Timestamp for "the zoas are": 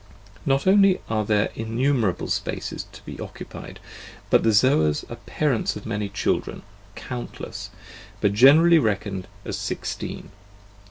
4.41-5.15